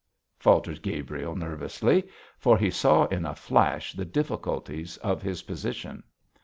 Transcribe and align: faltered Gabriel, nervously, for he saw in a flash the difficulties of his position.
faltered 0.39 0.81
Gabriel, 0.81 1.35
nervously, 1.35 2.09
for 2.39 2.57
he 2.57 2.71
saw 2.71 3.05
in 3.09 3.23
a 3.23 3.35
flash 3.35 3.93
the 3.93 4.03
difficulties 4.03 4.97
of 4.97 5.21
his 5.21 5.43
position. 5.43 6.01